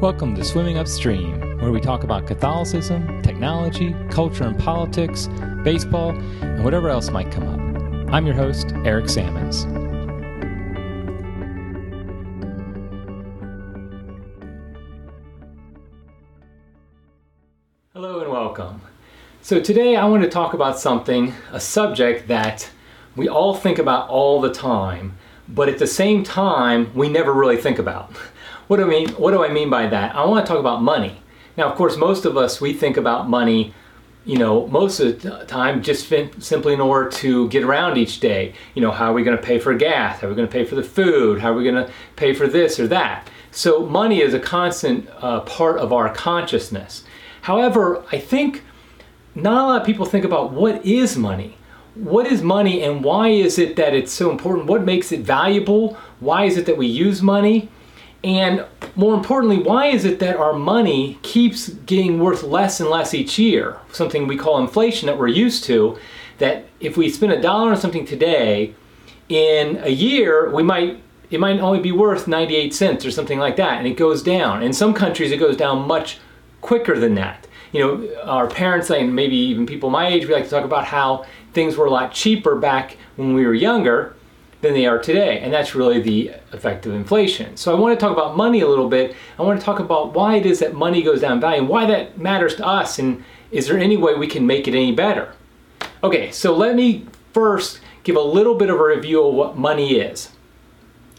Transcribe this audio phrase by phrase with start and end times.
[0.00, 5.28] Welcome to Swimming Upstream, where we talk about Catholicism, technology, culture and politics,
[5.62, 8.10] baseball, and whatever else might come up.
[8.10, 9.64] I'm your host, Eric Sammons.
[17.92, 18.80] Hello and welcome.
[19.42, 22.70] So, today I want to talk about something, a subject that
[23.16, 27.58] we all think about all the time, but at the same time, we never really
[27.58, 28.10] think about.
[28.70, 29.08] What do I mean?
[29.14, 30.14] What do I mean by that?
[30.14, 31.20] I want to talk about money.
[31.56, 33.74] Now, of course, most of us we think about money,
[34.24, 36.08] you know, most of the time just
[36.38, 38.54] simply in order to get around each day.
[38.76, 40.20] You know, how are we going to pay for gas?
[40.20, 41.40] How are we going to pay for the food?
[41.40, 43.28] How are we going to pay for this or that?
[43.50, 47.02] So, money is a constant uh, part of our consciousness.
[47.42, 48.62] However, I think
[49.34, 51.56] not a lot of people think about what is money.
[51.96, 54.68] What is money and why is it that it's so important?
[54.68, 55.94] What makes it valuable?
[56.20, 57.68] Why is it that we use money?
[58.22, 58.66] And
[58.96, 63.38] more importantly, why is it that our money keeps getting worth less and less each
[63.38, 63.78] year?
[63.92, 65.98] Something we call inflation that we're used to.
[66.38, 68.74] That if we spend a dollar on something today,
[69.28, 73.54] in a year we might it might only be worth 98 cents or something like
[73.56, 74.64] that, and it goes down.
[74.64, 76.18] In some countries, it goes down much
[76.60, 77.46] quicker than that.
[77.70, 80.86] You know, our parents and maybe even people my age, we like to talk about
[80.86, 84.16] how things were a lot cheaper back when we were younger
[84.60, 85.40] than they are today.
[85.40, 87.56] And that's really the effect of inflation.
[87.56, 89.16] So I want to talk about money a little bit.
[89.38, 91.68] I want to talk about why it is that money goes down in value and
[91.68, 94.92] why that matters to us and is there any way we can make it any
[94.92, 95.34] better?
[96.04, 99.96] Okay, so let me first give a little bit of a review of what money
[99.96, 100.30] is.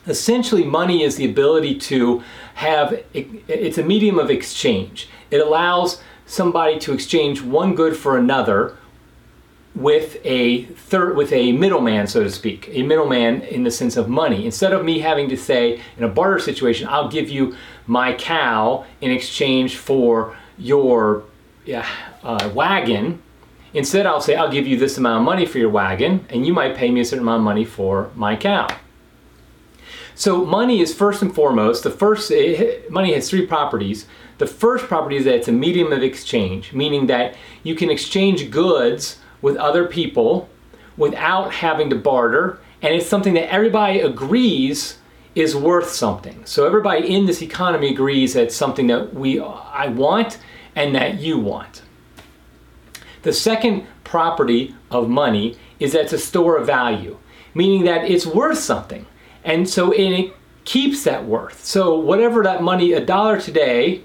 [0.08, 2.24] Essentially, money is the ability to
[2.56, 5.08] have, it's a medium of exchange.
[5.30, 8.78] It allows somebody to exchange one good for another
[9.74, 14.10] with a third with a middleman so to speak a middleman in the sense of
[14.10, 14.46] money.
[14.46, 17.56] Instead of me having to say in a barter situation i'll give you
[17.88, 21.24] my cow in exchange for your
[22.24, 23.22] uh, wagon.
[23.74, 26.54] Instead i'll say i'll give you this amount of money for your wagon and you
[26.54, 28.68] might pay me a certain amount of money for my cow.
[30.16, 32.30] So money is first and foremost the first
[32.90, 34.06] money has three properties.
[34.38, 38.52] The first property is that it's a medium of exchange meaning that you can exchange
[38.52, 40.50] goods with other people
[40.98, 44.98] without having to barter, and it's something that everybody agrees
[45.36, 46.46] is worth something.
[46.46, 50.40] So everybody in this economy agrees that it's something that we I want
[50.76, 51.82] and that you want.
[53.22, 57.18] The second property of money is that it's a store of value,
[57.54, 59.06] meaning that it's worth something.
[59.44, 60.34] And so it
[60.66, 61.64] keeps that worth.
[61.64, 64.02] So whatever that money, a dollar today,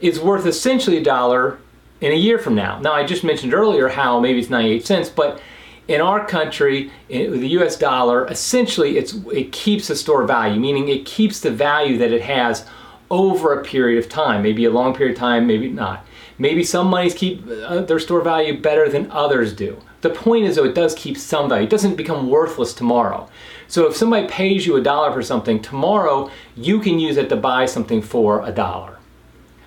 [0.00, 1.58] is worth essentially a dollar
[2.00, 2.78] in a year from now.
[2.80, 5.40] Now, I just mentioned earlier how maybe it's 98 cents, but
[5.88, 11.06] in our country, in the US dollar, essentially it keeps a store value, meaning it
[11.06, 12.66] keeps the value that it has
[13.10, 16.04] over a period of time, maybe a long period of time, maybe not.
[16.38, 19.80] Maybe some monies keep uh, their store value better than others do.
[20.02, 21.64] The point is, though, it does keep some value.
[21.64, 23.28] It doesn't become worthless tomorrow.
[23.68, 27.36] So if somebody pays you a dollar for something, tomorrow you can use it to
[27.36, 28.98] buy something for a dollar.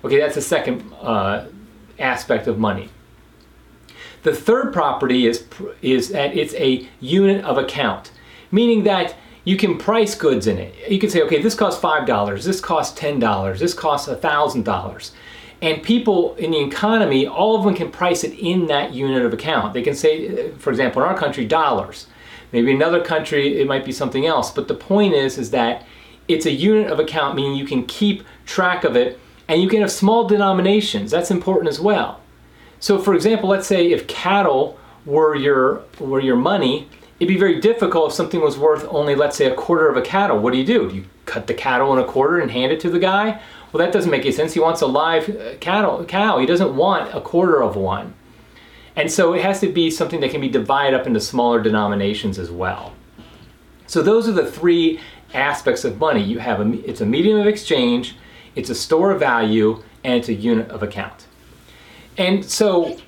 [0.04, 1.46] Okay, that's the second uh,
[2.00, 2.88] aspect of money.
[4.22, 5.46] The third property is,
[5.80, 8.12] is that it's a unit of account,
[8.50, 10.74] meaning that you can price goods in it.
[10.90, 15.10] You can say, okay, this costs $5, this costs $10, this costs $1,000.
[15.62, 19.32] And people in the economy, all of them can price it in that unit of
[19.32, 19.74] account.
[19.74, 22.06] They can say, uh, for example, in our country, dollars.
[22.52, 24.50] Maybe another country, it might be something else.
[24.50, 25.86] But the point is, is that
[26.28, 29.18] it's a unit of account, meaning you can keep track of it
[29.50, 31.10] and you can have small denominations.
[31.10, 32.20] That's important as well.
[32.78, 36.88] So for example, let's say if cattle were your, were your money,
[37.18, 40.02] it'd be very difficult if something was worth only, let's say, a quarter of a
[40.02, 40.38] cattle.
[40.38, 40.88] What do you do?
[40.88, 43.42] Do you cut the cattle in a quarter and hand it to the guy?
[43.72, 44.54] Well, that doesn't make any sense.
[44.54, 46.38] He wants a live uh, cattle, cow.
[46.38, 48.14] He doesn't want a quarter of one.
[48.94, 52.38] And so it has to be something that can be divided up into smaller denominations
[52.38, 52.94] as well.
[53.88, 55.00] So those are the three
[55.34, 56.22] aspects of money.
[56.22, 58.14] You have a, it's a medium of exchange,
[58.60, 61.26] it's a store of value, and it's a unit of account.
[62.16, 62.98] And so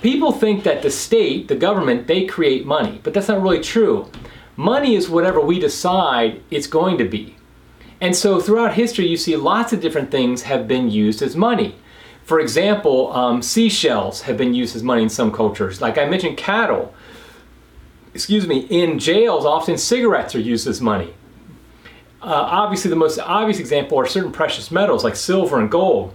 [0.00, 4.10] people think that the state, the government, they create money, but that's not really true.
[4.56, 7.36] Money is whatever we decide it's going to be.
[8.00, 11.76] And so throughout history, you see lots of different things have been used as money.
[12.24, 15.80] For example, um, seashells have been used as money in some cultures.
[15.80, 16.94] Like I mentioned, cattle.
[18.14, 21.14] Excuse me, in jails, often cigarettes are used as money.
[22.22, 26.14] Uh, obviously, the most obvious example are certain precious metals like silver and gold.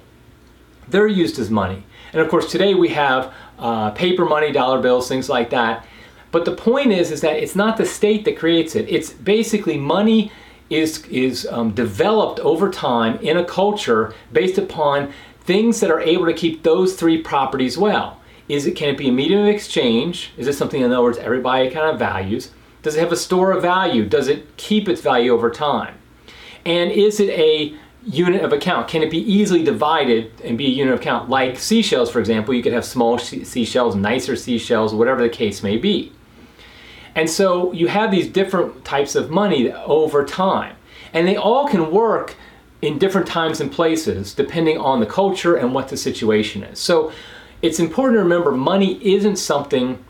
[0.87, 1.83] They're used as money.
[2.13, 5.85] And of course, today we have uh, paper money, dollar bills, things like that.
[6.31, 8.87] But the point is, is that it's not the state that creates it.
[8.87, 10.31] It's basically money
[10.69, 15.11] is, is um, developed over time in a culture based upon
[15.41, 18.21] things that are able to keep those three properties well.
[18.47, 20.31] Is it can it be a medium of exchange?
[20.37, 22.51] Is it something in other words everybody kind of values?
[22.87, 24.05] Does it have a store of value?
[24.05, 25.95] Does it keep its value over time?
[26.65, 27.75] And is it a
[28.05, 28.87] unit of account?
[28.87, 31.27] Can it be easily divided and be a unit of account?
[31.27, 35.75] Like seashells, for example, you could have small seashells, nicer seashells, whatever the case may
[35.75, 36.13] be.
[37.13, 40.77] And so you have these different types of money over time.
[41.11, 42.35] And they all can work
[42.81, 46.79] in different times and places depending on the culture and what the situation is.
[46.79, 47.11] So
[47.61, 50.01] it's important to remember money isn't something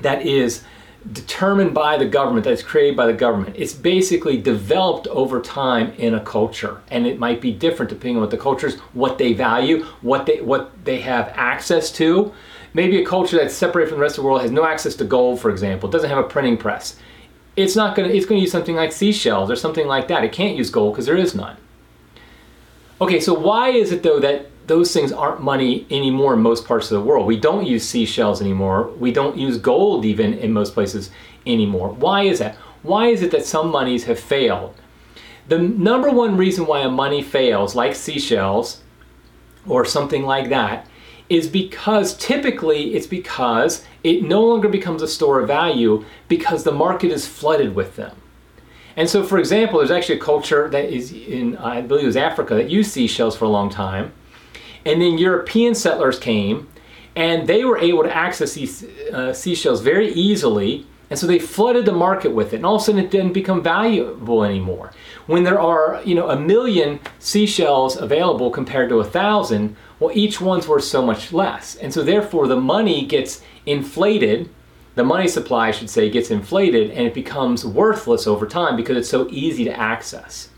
[0.00, 0.64] that is
[1.12, 3.56] determined by the government, that's created by the government.
[3.56, 8.22] It's basically developed over time in a culture, and it might be different depending on
[8.22, 12.32] what the culture is, what they value, what they what they have access to.
[12.74, 15.04] Maybe a culture that's separated from the rest of the world has no access to
[15.04, 16.96] gold, for example, doesn't have a printing press.
[17.56, 18.16] It's not going to.
[18.16, 20.22] It's going to use something like seashells or something like that.
[20.22, 21.56] It can't use gold because there is none.
[23.00, 26.92] Okay, so why is it though that those things aren't money anymore in most parts
[26.92, 27.26] of the world.
[27.26, 28.86] We don't use seashells anymore.
[29.00, 31.10] We don't use gold even in most places
[31.44, 31.88] anymore.
[31.88, 32.54] Why is that?
[32.84, 34.76] Why is it that some monies have failed?
[35.48, 38.80] The number one reason why a money fails, like seashells
[39.66, 40.86] or something like that,
[41.28, 46.70] is because typically it's because it no longer becomes a store of value because the
[46.70, 48.14] market is flooded with them.
[48.96, 52.16] And so, for example, there's actually a culture that is in, I believe it was
[52.16, 54.12] Africa, that used seashells for a long time.
[54.84, 56.68] And then European settlers came
[57.16, 60.86] and they were able to access these uh, seashells very easily.
[61.10, 62.56] And so they flooded the market with it.
[62.56, 64.92] And all of a sudden it didn't become valuable anymore.
[65.26, 70.40] When there are, you know, a million seashells available compared to a thousand, well, each
[70.40, 71.74] one's worth so much less.
[71.76, 74.48] And so therefore the money gets inflated.
[74.94, 78.96] The money supply, I should say, gets inflated and it becomes worthless over time because
[78.96, 80.50] it's so easy to access.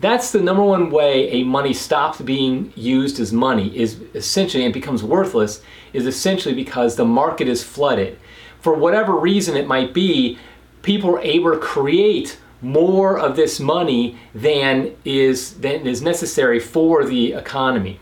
[0.00, 4.72] That's the number one way a money stops being used as money is essentially and
[4.72, 5.60] becomes worthless
[5.92, 8.18] is essentially because the market is flooded.
[8.60, 10.38] For whatever reason it might be,
[10.82, 17.04] people are able to create more of this money than is than is necessary for
[17.04, 18.00] the economy.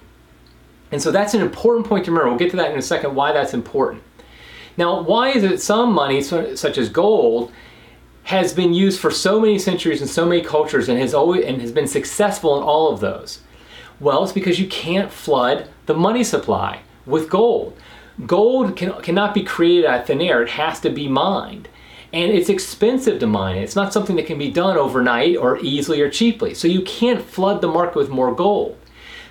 [0.93, 2.31] And so that's an important point to remember.
[2.31, 4.03] We'll get to that in a second why that's important.
[4.77, 7.51] Now, why is it some money such as gold
[8.27, 11.61] has been used for so many centuries and so many cultures and has always and
[11.61, 13.39] has been successful in all of those?
[14.01, 17.79] Well, it's because you can't flood the money supply with gold.
[18.27, 20.43] Gold can, cannot be created out of thin air.
[20.43, 21.69] It has to be mined.
[22.13, 23.59] And it's expensive to mine.
[23.59, 26.53] It's not something that can be done overnight or easily or cheaply.
[26.53, 28.77] So you can't flood the market with more gold.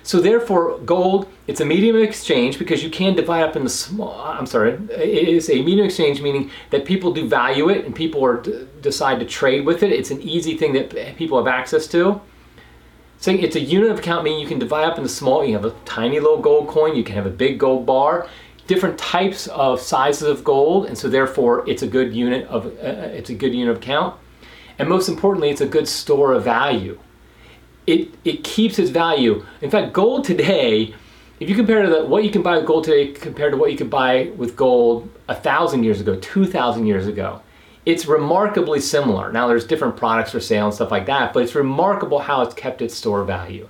[0.06, 4.16] So therefore, gold, it's a medium of exchange because you can divide up into small,
[4.20, 7.92] I'm sorry, it is a medium of exchange meaning that people do value it and
[7.92, 8.40] people are
[8.80, 9.90] decide to trade with it.
[9.90, 12.20] It's an easy thing that people have access to.
[13.18, 15.64] So it's a unit of account meaning you can divide up into small, you have
[15.64, 18.28] a tiny little gold coin, you can have a big gold bar,
[18.68, 23.10] different types of sizes of gold, and so therefore it's a good unit of, uh,
[23.10, 24.14] it's a good unit of account.
[24.78, 27.00] And most importantly, it's a good store of value
[27.86, 29.44] it, it keeps its value.
[29.60, 30.94] In fact, gold today,
[31.38, 33.70] if you compare to the, what you can buy with gold today compared to what
[33.70, 37.42] you could buy with gold a thousand years ago, two thousand years ago,
[37.84, 39.30] it's remarkably similar.
[39.30, 42.54] Now there's different products for sale and stuff like that, but it's remarkable how it's
[42.54, 43.68] kept its store value.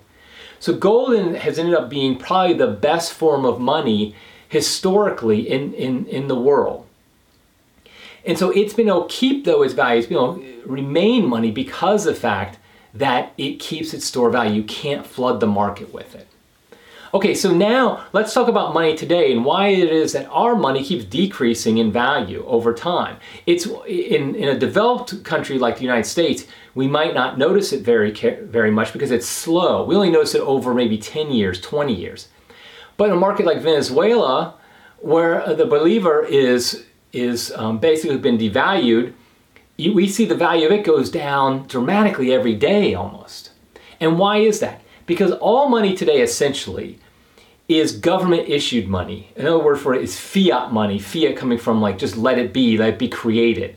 [0.59, 4.15] So gold has ended up being probably the best form of money
[4.49, 6.87] historically in, in, in the world.
[8.25, 11.29] And so it's been able to keep though its value, it's been able to remain
[11.29, 12.59] money because of the fact
[12.99, 14.55] that it keeps its store value.
[14.55, 16.29] You can't flood the market with it.
[17.15, 20.85] Okay, so now let's talk about money today and why it is that our money
[20.85, 23.17] keeps decreasing in value over time.
[23.47, 27.83] It's in, in a developed country like the United States, we might not notice it
[27.83, 29.85] very very much because it's slow.
[29.85, 32.29] We only notice it over maybe 10 years, 20 years.
[32.97, 34.55] But in a market like Venezuela,
[34.99, 39.15] where the bolivar is is um, basically been devalued,
[39.77, 43.51] you, we see the value of it goes down dramatically every day almost.
[44.01, 44.83] And why is that?
[45.07, 46.99] Because all money today essentially
[47.69, 49.33] is government issued money.
[49.37, 50.99] Another word for it is fiat money.
[50.99, 53.77] Fiat coming from like just let it be, let it be created.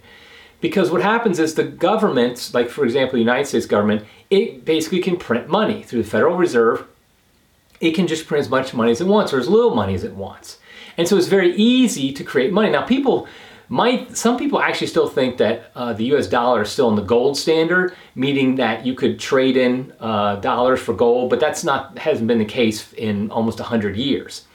[0.61, 4.99] Because what happens is the government, like for example, the United States government, it basically
[4.99, 6.85] can print money through the Federal Reserve.
[7.79, 10.03] It can just print as much money as it wants or as little money as
[10.03, 10.59] it wants.
[10.97, 12.69] And so it's very easy to create money.
[12.69, 13.27] Now people
[14.15, 16.27] some people actually still think that uh, the U.S.
[16.27, 20.79] dollar is still in the gold standard, meaning that you could trade in uh, dollars
[20.79, 24.45] for gold, but that's not hasn't been the case in almost hundred years.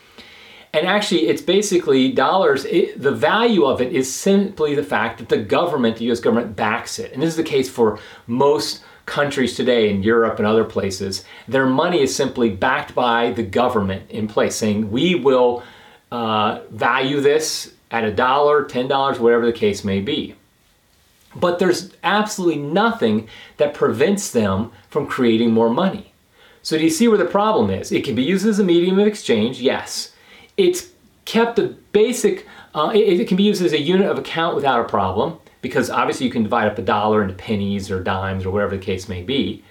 [0.73, 2.65] And actually, it's basically dollars.
[2.65, 6.19] It, the value of it is simply the fact that the government, the U.S.
[6.19, 10.47] government, backs it, and this is the case for most countries today in Europe and
[10.47, 15.63] other places, their money is simply backed by the government in place, saying we will
[16.11, 20.35] uh, value this at a dollar, ten dollars, whatever the case may be.
[21.37, 26.13] But there's absolutely nothing that prevents them from creating more money.
[26.61, 27.93] So, do you see where the problem is?
[27.93, 30.13] It can be used as a medium of exchange, yes.
[30.57, 30.91] It's
[31.25, 34.81] kept a basic, uh, it, it can be used as a unit of account without
[34.81, 38.51] a problem because obviously you can divide up a dollar into pennies or dimes or
[38.51, 39.63] whatever the case may be.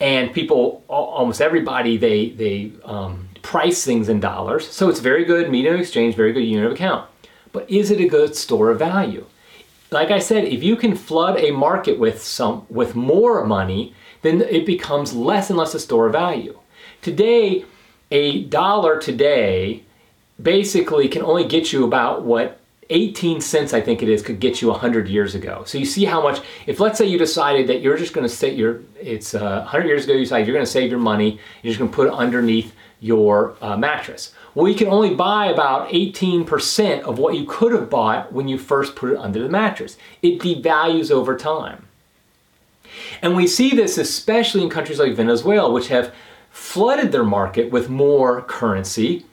[0.00, 4.68] And people, almost everybody, they, they um, price things in dollars.
[4.68, 7.08] So it's very good medium of exchange, very good unit of account.
[7.52, 9.26] But is it a good store of value?
[9.90, 14.40] Like I said, if you can flood a market with some with more money, then
[14.40, 16.58] it becomes less and less a store of value.
[17.02, 17.64] Today,
[18.10, 19.82] a dollar today
[20.40, 22.58] basically can only get you about what
[22.90, 25.62] 18 cents, I think it is, could get you 100 years ago.
[25.66, 28.34] So you see how much, if let's say you decided that you're just going to
[28.34, 31.40] set your, it's uh, 100 years ago, you decided you're going to save your money,
[31.62, 34.34] you're just going to put it underneath your uh, mattress.
[34.54, 38.58] Well, you can only buy about 18% of what you could have bought when you
[38.58, 39.96] first put it under the mattress.
[40.20, 41.86] It devalues over time.
[43.22, 46.14] And we see this especially in countries like Venezuela, which have
[46.50, 49.24] flooded their market with more currency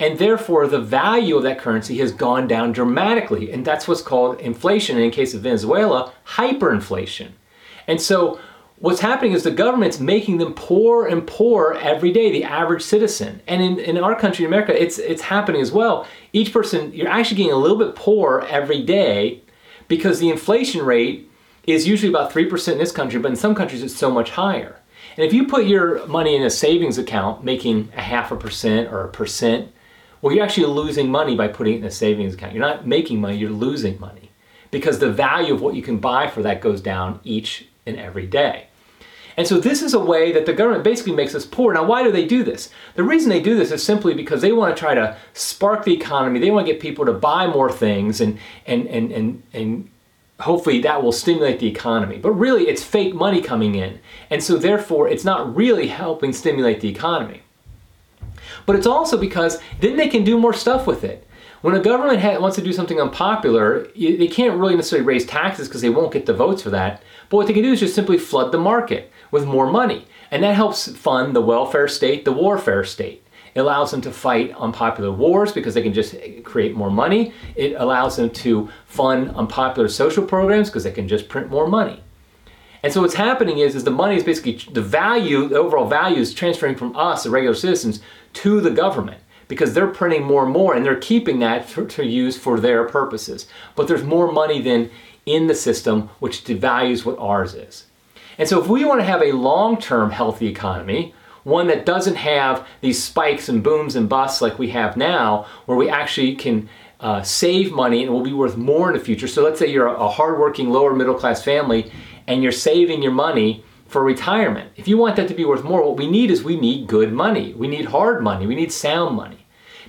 [0.00, 3.50] and therefore the value of that currency has gone down dramatically.
[3.50, 7.30] And that's what's called inflation, and in case of Venezuela, hyperinflation.
[7.86, 8.38] And so
[8.80, 13.40] what's happening is the government's making them poor and poor every day, the average citizen.
[13.46, 16.06] And in, in our country, in America, it's, it's happening as well.
[16.32, 19.42] Each person, you're actually getting a little bit poorer every day
[19.88, 21.30] because the inflation rate
[21.66, 24.80] is usually about 3% in this country, but in some countries it's so much higher.
[25.16, 28.92] And if you put your money in a savings account, making a half a percent
[28.92, 29.72] or a percent
[30.20, 32.52] well, you're actually losing money by putting it in a savings account.
[32.52, 34.30] You're not making money, you're losing money
[34.70, 38.26] because the value of what you can buy for that goes down each and every
[38.26, 38.66] day.
[39.36, 41.72] And so this is a way that the government basically makes us poor.
[41.72, 42.70] Now, why do they do this?
[42.96, 45.94] The reason they do this is simply because they want to try to spark the
[45.94, 46.40] economy.
[46.40, 49.90] They want to get people to buy more things and and and and and
[50.40, 52.18] hopefully that will stimulate the economy.
[52.18, 54.00] But really it's fake money coming in.
[54.28, 57.42] And so therefore it's not really helping stimulate the economy
[58.66, 61.26] but it's also because then they can do more stuff with it.
[61.60, 65.66] When a government ha- wants to do something unpopular, they can't really necessarily raise taxes
[65.66, 67.02] because they won't get the votes for that.
[67.28, 70.06] But what they can do is just simply flood the market with more money.
[70.30, 73.24] And that helps fund the welfare state, the warfare state.
[73.54, 77.32] It allows them to fight unpopular wars because they can just create more money.
[77.56, 82.02] It allows them to fund unpopular social programs because they can just print more money.
[82.84, 86.20] And so what's happening is, is the money is basically the value, the overall value
[86.20, 88.00] is transferring from us, the regular citizens,
[88.34, 92.36] to the government because they're printing more and more and they're keeping that to use
[92.36, 93.46] for their purposes.
[93.74, 94.90] But there's more money than
[95.26, 97.86] in the system, which devalues what ours is.
[98.38, 101.14] And so if we want to have a long-term healthy economy,
[101.44, 105.78] one that doesn't have these spikes and booms and busts like we have now, where
[105.78, 106.68] we actually can
[107.00, 109.28] uh, save money and will be worth more in the future.
[109.28, 111.90] So let's say you're a hardworking lower middle class family
[112.26, 114.70] and you're saving your money for retirement.
[114.76, 117.12] If you want that to be worth more, what we need is we need good
[117.12, 117.54] money.
[117.54, 118.46] We need hard money.
[118.46, 119.37] We need sound money.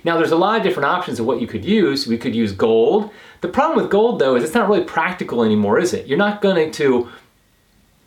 [0.04, 2.06] Now, there's a lot of different options of what you could use.
[2.06, 3.10] We could use gold.
[3.40, 6.06] The problem with gold, though, is it's not really practical anymore, is it?
[6.06, 7.08] You're not going to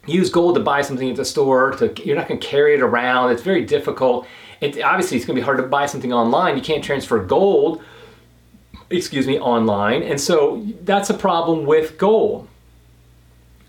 [0.05, 1.71] use gold to buy something at the store.
[1.71, 3.31] To, you're not going to carry it around.
[3.31, 4.27] It's very difficult.
[4.61, 6.57] It, obviously, it's going to be hard to buy something online.
[6.57, 7.81] You can't transfer gold,
[8.89, 10.03] excuse me, online.
[10.03, 12.47] And so that's a problem with gold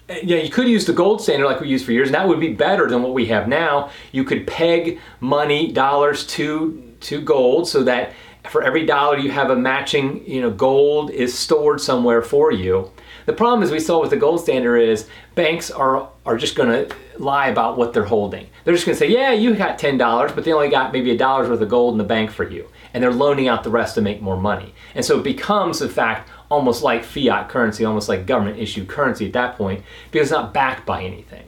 [0.09, 2.29] eh, yeah, you could use the gold standard like we used for years, and that
[2.29, 3.91] would be better than what we have now.
[4.13, 8.13] You could peg money, dollars to to gold, so that
[8.51, 12.91] for every dollar you have a matching, you know, gold is stored somewhere for you.
[13.27, 16.69] The problem is we saw with the gold standard is banks are are just going
[16.69, 18.47] to lie about what they're holding.
[18.65, 21.11] They're just going to say, "Yeah, you got ten dollars, but they only got maybe
[21.11, 23.71] a dollar's worth of gold in the bank for you," and they're loaning out the
[23.71, 24.75] rest to make more money.
[24.95, 29.27] And so it becomes, in fact, almost like fiat currency, almost like government issued currency
[29.27, 31.45] at that point, because it's not backed by anything.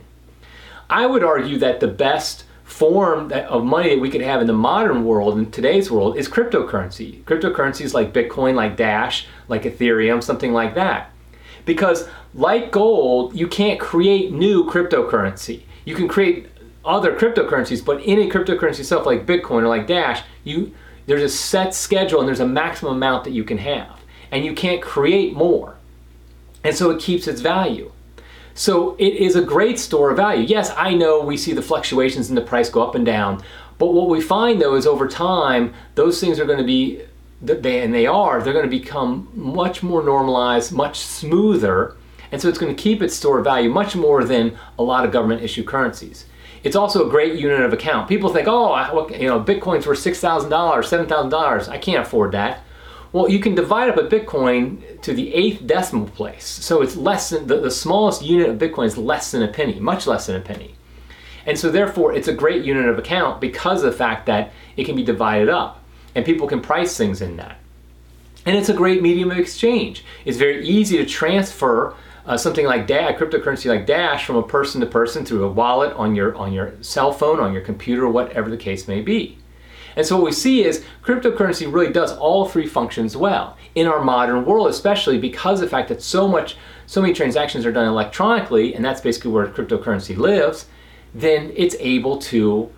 [0.88, 4.52] I would argue that the best form of money that we could have in the
[4.52, 7.23] modern world, in today's world, is cryptocurrency.
[7.23, 11.12] Cryptocurrencies like Bitcoin, like Dash, like Ethereum, something like that.
[11.64, 15.62] Because, like gold, you can't create new cryptocurrency.
[15.85, 16.49] You can create
[16.85, 20.75] other cryptocurrencies, but in a cryptocurrency itself, like Bitcoin or like Dash, you
[21.06, 24.00] there's a set schedule and there's a maximum amount that you can have
[24.32, 25.76] and you can't create more.
[26.64, 27.92] And so it keeps its value.
[28.56, 30.42] So it is a great store of value.
[30.42, 33.42] Yes, I know we see the fluctuations in the price go up and down,
[33.76, 37.02] but what we find though is over time, those things are going to be,
[37.42, 41.96] they, and they are, they're going to become much more normalized, much smoother
[42.32, 45.04] And so it's going to keep its store of value much more than a lot
[45.04, 46.26] of government issued currencies.
[46.64, 48.08] It's also a great unit of account.
[48.08, 51.68] People think, oh, you know, Bitcoin's worth $6,000, $7,000.
[51.68, 52.64] I can't afford that.
[53.16, 56.44] Well, you can divide up a Bitcoin to the eighth decimal place.
[56.44, 59.80] So it's less than the, the smallest unit of Bitcoin is less than a penny,
[59.80, 60.75] much less than a penny.
[61.46, 64.85] And so therefore it's a great unit of account because of the fact that it
[64.85, 65.82] can be divided up
[66.14, 67.56] and people can price things in that.
[68.44, 70.04] And it's a great medium of exchange.
[70.26, 71.94] It's very easy to transfer
[72.26, 75.94] uh, something like Dash, cryptocurrency like Dash, from a person to person through a wallet
[75.94, 79.38] on your on your cell phone, on your computer, whatever the case may be.
[79.96, 84.02] And so what we see is cryptocurrency really does all three functions well in our
[84.02, 87.88] modern world, especially because of the fact that so much, so many transactions are done
[87.88, 90.66] electronically, and that's basically where cryptocurrency lives.
[91.14, 92.70] Then it's able to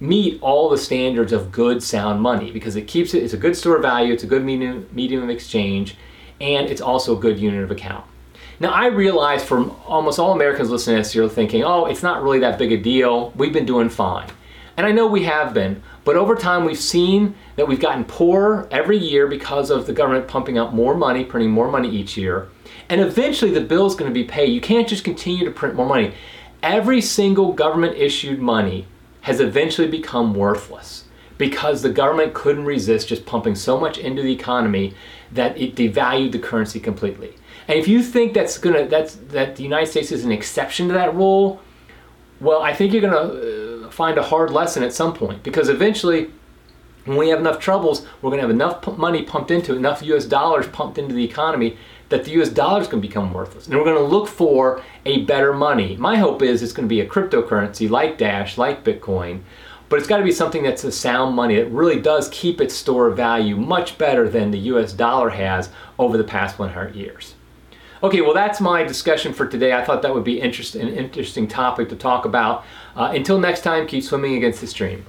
[0.00, 3.56] meet all the standards of good sound money because it keeps it it's a good
[3.56, 5.96] store of value it's a good medium, medium of exchange
[6.40, 8.04] and it's also a good unit of account.
[8.60, 12.22] Now i realize from almost all americans listening to this you're thinking oh it's not
[12.22, 13.30] really that big a deal.
[13.36, 14.28] We've been doing fine.
[14.76, 18.68] And i know we have been but over time we've seen that we've gotten poorer
[18.70, 22.48] every year because of the government pumping out more money printing more money each year.
[22.88, 24.52] And eventually the bill is going to be paid.
[24.52, 26.14] You can't just continue to print more money.
[26.62, 28.86] Every single government issued money
[29.22, 31.04] has eventually become worthless
[31.38, 34.94] because the government couldn't resist just pumping so much into the economy
[35.32, 37.34] that it devalued the currency completely.
[37.66, 40.94] And if you think that's gonna that's that the United States is an exception to
[40.94, 41.60] that rule,
[42.40, 43.32] well, I think you're gonna
[43.94, 46.30] find a hard lesson at some point because eventually,
[47.04, 50.24] when we have enough troubles, we're gonna have enough money pumped into enough U.S.
[50.24, 51.76] dollars pumped into the economy
[52.08, 53.66] that the US dollar is going to become worthless.
[53.66, 55.96] And we're going to look for a better money.
[55.96, 59.40] My hope is it's going to be a cryptocurrency like Dash, like Bitcoin,
[59.88, 62.74] but it's got to be something that's a sound money that really does keep its
[62.74, 67.34] store of value much better than the US dollar has over the past 100 years.
[68.04, 69.72] Okay, well, that's my discussion for today.
[69.72, 72.66] I thought that would be interest, an interesting topic to talk about.
[72.94, 75.06] Uh, until next time, keep swimming against the stream.